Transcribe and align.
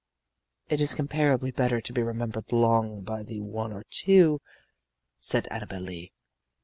"It 0.67 0.81
is 0.81 0.93
incomparably 0.93 1.51
better 1.51 1.79
to 1.79 1.93
be 1.93 2.01
remembered 2.01 2.51
long 2.51 3.03
by 3.03 3.21
the 3.21 3.39
one 3.39 3.71
or 3.71 3.83
two," 3.91 4.41
said 5.19 5.47
Annabel 5.51 5.81
Lee. 5.81 6.11